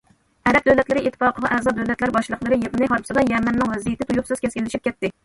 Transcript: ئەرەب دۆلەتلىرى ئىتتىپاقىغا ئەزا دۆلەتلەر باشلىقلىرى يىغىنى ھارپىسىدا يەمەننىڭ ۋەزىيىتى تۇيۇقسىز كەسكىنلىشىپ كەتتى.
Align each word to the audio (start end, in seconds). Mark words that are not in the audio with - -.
ئەرەب 0.51 0.63
دۆلەتلىرى 0.69 1.01
ئىتتىپاقىغا 1.03 1.51
ئەزا 1.57 1.73
دۆلەتلەر 1.79 2.13
باشلىقلىرى 2.15 2.59
يىغىنى 2.63 2.87
ھارپىسىدا 2.95 3.25
يەمەننىڭ 3.33 3.71
ۋەزىيىتى 3.75 4.09
تۇيۇقسىز 4.13 4.43
كەسكىنلىشىپ 4.47 4.89
كەتتى. 4.91 5.13